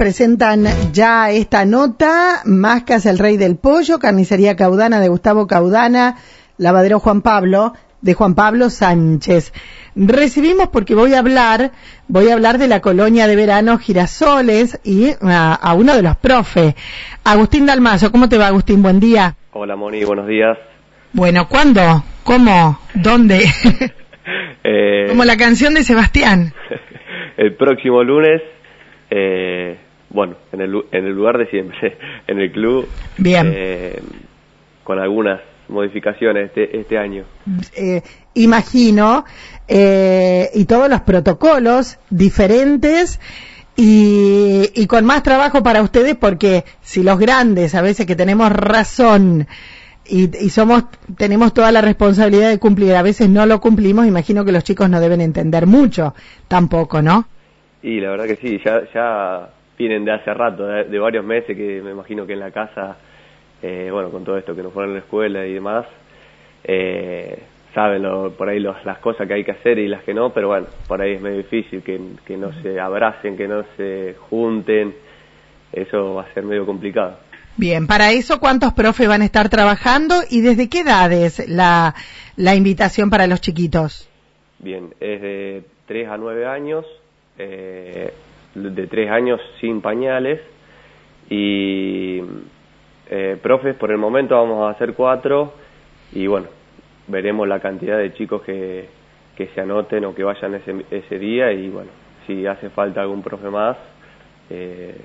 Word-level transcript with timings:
presentan 0.00 0.64
ya 0.94 1.30
esta 1.30 1.66
nota, 1.66 2.40
Mascas 2.46 3.04
el 3.04 3.18
Rey 3.18 3.36
del 3.36 3.56
Pollo, 3.56 3.98
Carnicería 3.98 4.56
Caudana 4.56 4.98
de 4.98 5.08
Gustavo 5.08 5.46
Caudana, 5.46 6.16
Lavadero 6.56 7.00
Juan 7.00 7.20
Pablo 7.20 7.74
de 8.00 8.14
Juan 8.14 8.34
Pablo 8.34 8.70
Sánchez. 8.70 9.52
Recibimos 9.94 10.68
porque 10.68 10.94
voy 10.94 11.12
a 11.12 11.18
hablar, 11.18 11.72
voy 12.08 12.30
a 12.30 12.32
hablar 12.32 12.56
de 12.56 12.66
la 12.66 12.80
colonia 12.80 13.26
de 13.26 13.36
verano 13.36 13.76
Girasoles 13.76 14.80
y 14.84 15.10
a, 15.20 15.74
uno 15.74 15.94
de 15.94 16.00
los 16.00 16.16
profes, 16.16 16.76
Agustín 17.22 17.66
Dalmazo. 17.66 18.10
¿Cómo 18.10 18.26
te 18.30 18.38
va, 18.38 18.46
Agustín? 18.46 18.82
Buen 18.82 19.00
día. 19.00 19.36
Hola, 19.52 19.76
Moni, 19.76 20.02
buenos 20.04 20.26
días. 20.26 20.56
Bueno, 21.12 21.46
¿cuándo? 21.46 22.04
¿Cómo? 22.24 22.80
¿Dónde? 22.94 23.44
eh... 24.64 25.06
Como 25.10 25.26
la 25.26 25.36
canción 25.36 25.74
de 25.74 25.84
Sebastián. 25.84 26.54
el 27.36 27.54
próximo 27.56 28.02
lunes, 28.02 28.40
eh, 29.10 29.76
bueno, 30.10 30.34
en 30.52 30.60
el, 30.60 30.74
en 30.92 31.06
el 31.06 31.12
lugar 31.12 31.38
de 31.38 31.46
siempre, 31.46 31.96
en 32.26 32.40
el 32.40 32.52
club. 32.52 32.88
Bien. 33.16 33.52
Eh, 33.54 34.00
con 34.84 34.98
algunas 34.98 35.40
modificaciones 35.68 36.46
este, 36.46 36.78
este 36.78 36.98
año. 36.98 37.24
Eh, 37.76 38.02
imagino, 38.34 39.24
eh, 39.68 40.50
y 40.54 40.64
todos 40.64 40.90
los 40.90 41.00
protocolos 41.02 41.98
diferentes 42.10 43.20
y, 43.76 44.68
y, 44.74 44.86
con 44.86 45.04
más 45.04 45.22
trabajo 45.22 45.62
para 45.62 45.80
ustedes 45.82 46.16
porque 46.16 46.64
si 46.80 47.02
los 47.02 47.18
grandes 47.18 47.74
a 47.74 47.82
veces 47.82 48.04
que 48.04 48.16
tenemos 48.16 48.50
razón 48.50 49.46
y, 50.04 50.24
y, 50.44 50.50
somos 50.50 50.84
tenemos 51.16 51.54
toda 51.54 51.70
la 51.70 51.80
responsabilidad 51.80 52.50
de 52.50 52.58
cumplir 52.58 52.94
a 52.96 53.02
veces 53.02 53.30
no 53.30 53.46
lo 53.46 53.60
cumplimos 53.60 54.06
imagino 54.06 54.44
que 54.44 54.52
los 54.52 54.64
chicos 54.64 54.90
no 54.90 55.00
deben 55.00 55.20
entender 55.20 55.66
mucho 55.66 56.14
tampoco 56.48 57.00
no 57.00 57.26
y 57.82 58.00
la 58.00 58.10
verdad 58.10 58.26
que 58.26 58.36
sí 58.36 58.60
ya 58.64 58.82
ya 58.92 59.50
vienen 59.80 60.04
de 60.04 60.12
hace 60.12 60.32
rato 60.34 60.66
de 60.66 60.98
varios 60.98 61.24
meses 61.24 61.56
que 61.56 61.80
me 61.82 61.90
imagino 61.90 62.26
que 62.26 62.34
en 62.34 62.40
la 62.40 62.50
casa 62.50 62.96
eh, 63.62 63.90
bueno, 63.92 64.10
con 64.10 64.24
todo 64.24 64.38
esto 64.38 64.54
que 64.54 64.62
nos 64.62 64.72
fueron 64.72 64.92
a 64.92 64.94
la 64.94 65.00
escuela 65.00 65.46
y 65.46 65.54
demás, 65.54 65.86
eh, 66.64 67.38
saben 67.74 68.02
por 68.36 68.48
ahí 68.48 68.58
las 68.58 68.98
cosas 68.98 69.26
que 69.26 69.34
hay 69.34 69.44
que 69.44 69.52
hacer 69.52 69.78
y 69.78 69.86
las 69.86 70.02
que 70.02 70.14
no, 70.14 70.30
pero 70.30 70.48
bueno, 70.48 70.66
por 70.88 71.00
ahí 71.00 71.14
es 71.14 71.20
medio 71.20 71.38
difícil 71.38 71.82
que, 71.82 72.00
que 72.24 72.36
no 72.36 72.52
se 72.62 72.80
abracen, 72.80 73.36
que 73.36 73.46
no 73.46 73.64
se 73.76 74.16
junten, 74.28 74.94
eso 75.72 76.14
va 76.14 76.22
a 76.22 76.34
ser 76.34 76.44
medio 76.44 76.64
complicado. 76.64 77.18
Bien, 77.56 77.86
para 77.86 78.12
eso, 78.12 78.40
¿cuántos 78.40 78.72
profes 78.72 79.06
van 79.08 79.22
a 79.22 79.26
estar 79.26 79.50
trabajando 79.50 80.14
y 80.30 80.40
desde 80.40 80.68
qué 80.70 80.80
edades 80.80 81.46
la, 81.48 81.94
la 82.36 82.54
invitación 82.54 83.10
para 83.10 83.26
los 83.26 83.40
chiquitos? 83.40 84.08
Bien, 84.58 84.94
es 85.00 85.20
de 85.20 85.62
3 85.86 86.08
a 86.08 86.16
9 86.16 86.46
años, 86.46 86.86
eh, 87.38 88.12
de 88.54 88.86
3 88.86 89.10
años 89.10 89.40
sin 89.60 89.80
pañales. 89.80 90.40
Y 91.28 92.20
eh, 93.08 93.38
profes, 93.42 93.76
por 93.76 93.90
el 93.90 93.98
momento 93.98 94.34
vamos 94.34 94.66
a 94.66 94.70
hacer 94.70 94.94
cuatro. 94.94 95.54
Y 96.12 96.26
bueno, 96.26 96.48
veremos 97.06 97.46
la 97.46 97.60
cantidad 97.60 97.98
de 97.98 98.12
chicos 98.14 98.42
que, 98.42 98.88
que 99.36 99.48
se 99.48 99.60
anoten 99.60 100.04
o 100.04 100.14
que 100.14 100.24
vayan 100.24 100.54
ese, 100.54 100.84
ese 100.90 101.18
día. 101.18 101.52
Y 101.52 101.68
bueno, 101.68 101.90
si 102.26 102.46
hace 102.46 102.70
falta 102.70 103.00
algún 103.00 103.22
profe 103.22 103.48
más, 103.48 103.76
eh, 104.48 104.96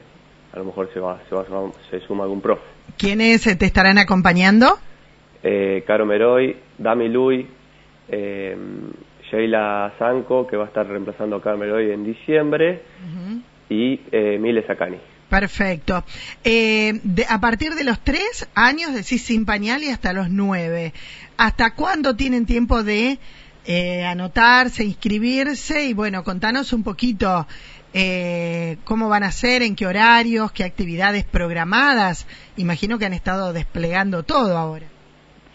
a 0.54 0.60
lo 0.60 0.66
mejor 0.66 0.90
se, 0.94 1.00
va, 1.00 1.20
se, 1.30 1.36
va, 1.36 1.46
se 1.90 2.00
suma 2.02 2.24
algún 2.24 2.42
profe. 2.42 2.64
¿Quiénes 2.98 3.44
te 3.58 3.66
estarán 3.66 3.98
acompañando? 3.98 4.68
Eh, 5.44 5.84
Caro 5.86 6.06
Meroy, 6.06 6.56
Dami 6.78 7.10
Lui, 7.10 7.48
eh, 8.10 8.58
Sheila 9.30 9.94
Zanco, 10.00 10.48
que 10.48 10.58
va 10.58 10.66
a 10.66 10.68
estar 10.68 10.88
reemplazando 10.88 11.36
a 11.36 11.42
Caro 11.42 11.58
Meroy 11.58 11.92
en 11.92 12.04
diciembre, 12.04 12.82
y 13.70 14.00
eh, 14.12 14.38
Mile 14.40 14.66
Sacani. 14.66 14.98
Perfecto. 15.30 16.04
Eh, 16.44 16.94
a 17.28 17.40
partir 17.40 17.74
de 17.74 17.84
los 17.84 18.00
tres 18.02 18.48
años, 18.54 18.94
decís 18.94 19.24
sin 19.24 19.46
pañal 19.46 19.84
y 19.84 19.90
hasta 19.90 20.14
los 20.14 20.30
nueve, 20.30 20.94
¿hasta 21.38 21.74
cuándo 21.74 22.16
tienen 22.16 22.46
tiempo 22.46 22.84
de 22.84 23.18
eh, 23.66 24.06
anotarse, 24.06 24.84
inscribirse? 24.84 25.86
Y 25.86 25.94
bueno, 25.94 26.24
contanos 26.24 26.74
un 26.74 26.84
poquito 26.84 27.48
eh, 27.94 28.78
cómo 28.84 29.10
van 29.10 29.24
a 29.24 29.32
ser, 29.32 29.62
en 29.64 29.76
qué 29.76 29.88
horarios, 29.88 30.52
qué 30.52 30.64
actividades 30.64 31.24
programadas. 31.24 32.28
Imagino 32.58 33.00
que 33.00 33.06
han 33.06 33.14
estado 33.14 33.52
desplegando 33.52 34.24
todo 34.24 34.58
ahora. 34.58 34.86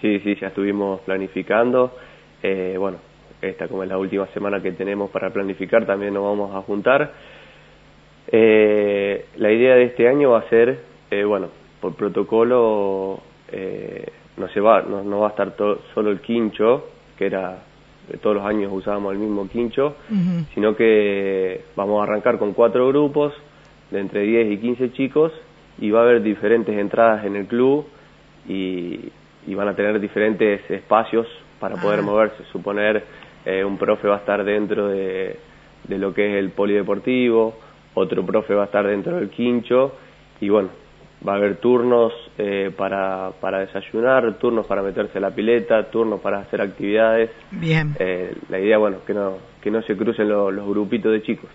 Sí, 0.00 0.18
sí, 0.20 0.34
ya 0.40 0.48
estuvimos 0.48 1.00
planificando. 1.02 1.96
Eh, 2.42 2.76
bueno, 2.78 2.98
esta 3.40 3.68
como 3.68 3.82
es 3.82 3.88
la 3.88 3.98
última 3.98 4.26
semana 4.28 4.60
que 4.60 4.72
tenemos 4.72 5.10
para 5.10 5.30
planificar, 5.30 5.86
también 5.86 6.14
nos 6.14 6.24
vamos 6.24 6.56
a 6.56 6.62
juntar 6.62 7.12
eh, 8.32 9.26
la 9.36 9.50
idea 9.50 9.74
de 9.74 9.84
este 9.84 10.08
año 10.08 10.30
va 10.30 10.40
a 10.40 10.48
ser, 10.48 10.78
eh, 11.10 11.24
bueno, 11.24 11.48
por 11.80 11.94
protocolo 11.94 13.20
eh, 13.50 14.06
no 14.36 14.48
se 14.48 14.60
va, 14.60 14.82
no, 14.82 15.20
va 15.20 15.28
a 15.28 15.30
estar 15.30 15.54
solo 15.94 16.10
el 16.10 16.20
quincho, 16.20 16.88
que 17.16 17.26
era 17.26 17.64
todos 18.22 18.36
los 18.36 18.44
años 18.44 18.72
usábamos 18.72 19.12
el 19.12 19.18
mismo 19.18 19.48
quincho, 19.48 19.96
sino 20.54 20.74
que 20.74 21.62
vamos 21.76 22.00
a 22.00 22.04
arrancar 22.04 22.38
con 22.38 22.54
cuatro 22.54 22.88
grupos 22.88 23.32
de 23.90 24.00
entre 24.00 24.22
10 24.22 24.52
y 24.52 24.58
15 24.58 24.92
chicos 24.92 25.32
y 25.78 25.90
va 25.90 26.00
a 26.00 26.02
haber 26.02 26.22
diferentes 26.22 26.76
entradas 26.76 27.24
en 27.24 27.36
el 27.36 27.46
club 27.46 27.86
y, 28.48 29.10
van 29.54 29.68
a 29.68 29.74
tener 29.74 29.98
diferentes 30.00 30.68
espacios 30.70 31.26
para 31.58 31.76
poder 31.76 32.00
ah. 32.00 32.02
moverse. 32.02 32.44
Suponer 32.52 33.04
eh, 33.44 33.64
un 33.64 33.76
profe 33.76 34.08
va 34.08 34.16
a 34.16 34.18
estar 34.18 34.44
dentro 34.44 34.88
de, 34.88 35.36
de 35.88 35.98
lo 35.98 36.14
que 36.14 36.30
es 36.30 36.36
el 36.36 36.50
polideportivo, 36.50 37.54
otro 37.94 38.24
profe 38.24 38.54
va 38.54 38.62
a 38.62 38.66
estar 38.66 38.86
dentro 38.86 39.16
del 39.16 39.30
quincho 39.30 39.92
y 40.40 40.48
bueno, 40.48 40.70
va 41.26 41.34
a 41.34 41.36
haber 41.36 41.56
turnos 41.56 42.12
eh, 42.38 42.70
para, 42.76 43.30
para 43.40 43.60
desayunar, 43.60 44.38
turnos 44.38 44.66
para 44.66 44.82
meterse 44.82 45.18
a 45.18 45.20
la 45.20 45.30
pileta, 45.30 45.90
turnos 45.90 46.20
para 46.20 46.40
hacer 46.40 46.60
actividades. 46.60 47.30
Bien. 47.50 47.94
Eh, 47.98 48.34
la 48.48 48.58
idea, 48.58 48.78
bueno, 48.78 48.98
que 49.06 49.12
no, 49.12 49.34
que 49.60 49.70
no 49.70 49.82
se 49.82 49.96
crucen 49.96 50.28
los 50.28 50.66
grupitos 50.66 51.12
de 51.12 51.22
chicos. 51.22 51.50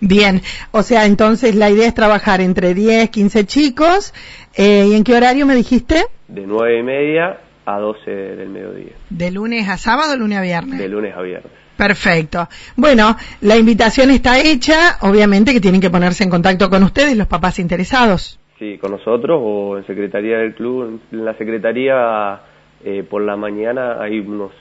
Bien, 0.00 0.40
o 0.72 0.82
sea, 0.82 1.06
entonces 1.06 1.54
la 1.54 1.70
idea 1.70 1.86
es 1.86 1.94
trabajar 1.94 2.40
entre 2.40 2.74
10, 2.74 3.10
15 3.10 3.46
chicos. 3.46 4.12
Eh, 4.56 4.86
¿Y 4.88 4.94
en 4.94 5.04
qué 5.04 5.14
horario 5.14 5.46
me 5.46 5.54
dijiste? 5.54 6.06
De 6.26 6.44
9 6.44 6.80
y 6.80 6.82
media 6.82 7.38
a 7.64 7.78
12 7.78 8.10
del 8.10 8.48
mediodía. 8.48 8.92
¿De 9.10 9.30
lunes 9.30 9.68
a 9.68 9.76
sábado 9.76 10.14
o 10.14 10.16
lunes 10.16 10.38
a 10.38 10.42
viernes? 10.42 10.78
De 10.78 10.88
lunes 10.88 11.14
a 11.16 11.22
viernes. 11.22 11.52
Perfecto. 11.76 12.48
Bueno, 12.76 13.16
la 13.40 13.56
invitación 13.56 14.10
está 14.10 14.40
hecha, 14.40 14.98
obviamente 15.00 15.52
que 15.52 15.60
tienen 15.60 15.80
que 15.80 15.90
ponerse 15.90 16.22
en 16.24 16.30
contacto 16.30 16.68
con 16.68 16.82
ustedes, 16.82 17.16
los 17.16 17.26
papás 17.26 17.58
interesados. 17.58 18.38
Sí, 18.58 18.78
con 18.78 18.92
nosotros 18.92 19.40
o 19.42 19.78
en 19.78 19.86
Secretaría 19.86 20.38
del 20.38 20.54
Club. 20.54 21.00
En 21.10 21.24
la 21.24 21.34
Secretaría 21.34 22.40
eh, 22.84 23.02
por 23.08 23.22
la 23.22 23.36
mañana 23.36 24.00
hay 24.00 24.20
unos, 24.20 24.52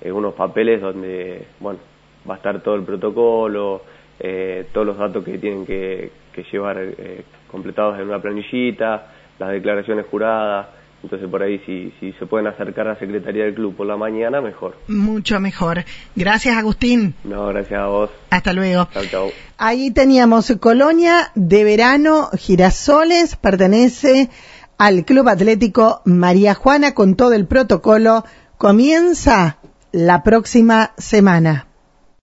eh, 0.00 0.12
unos 0.12 0.34
papeles 0.34 0.80
donde, 0.80 1.46
bueno, 1.58 1.80
va 2.28 2.34
a 2.34 2.36
estar 2.36 2.60
todo 2.62 2.76
el 2.76 2.82
protocolo, 2.82 3.82
eh, 4.20 4.66
todos 4.72 4.86
los 4.86 4.98
datos 4.98 5.24
que 5.24 5.38
tienen 5.38 5.66
que, 5.66 6.10
que 6.32 6.44
llevar 6.52 6.78
completados 7.50 7.98
en 7.98 8.06
una 8.06 8.20
planillita, 8.20 9.08
las 9.38 9.50
declaraciones 9.50 10.06
juradas 10.06 10.81
entonces 11.02 11.28
por 11.28 11.42
ahí 11.42 11.58
si, 11.66 11.92
si 11.98 12.12
se 12.18 12.26
pueden 12.26 12.46
acercar 12.46 12.86
a 12.86 12.92
la 12.94 12.98
Secretaría 12.98 13.44
del 13.44 13.54
Club 13.54 13.74
por 13.76 13.86
la 13.86 13.96
mañana, 13.96 14.40
mejor. 14.40 14.76
Mucho 14.88 15.40
mejor. 15.40 15.84
Gracias 16.14 16.56
Agustín. 16.56 17.14
No, 17.24 17.48
gracias 17.48 17.80
a 17.80 17.86
vos. 17.86 18.10
Hasta 18.30 18.52
luego. 18.52 18.88
Chao, 18.92 19.04
chao. 19.06 19.30
Ahí 19.58 19.90
teníamos 19.90 20.52
Colonia 20.60 21.32
de 21.34 21.64
Verano 21.64 22.28
Girasoles, 22.36 23.36
pertenece 23.36 24.30
al 24.78 25.04
Club 25.04 25.28
Atlético 25.28 26.02
María 26.04 26.54
Juana 26.54 26.94
con 26.94 27.16
todo 27.16 27.32
el 27.32 27.46
protocolo. 27.46 28.24
Comienza 28.56 29.58
la 29.90 30.22
próxima 30.22 30.92
semana. 30.98 31.66